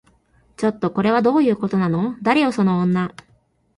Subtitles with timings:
[0.57, 2.17] ちょっと、これはどういうことなの？
[2.23, 3.13] 誰よその女